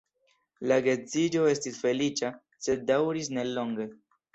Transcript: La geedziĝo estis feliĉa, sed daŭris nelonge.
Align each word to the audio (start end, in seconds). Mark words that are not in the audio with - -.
La 0.71 0.79
geedziĝo 0.87 1.45
estis 1.53 1.79
feliĉa, 1.85 2.35
sed 2.69 2.87
daŭris 2.93 3.35
nelonge. 3.41 3.93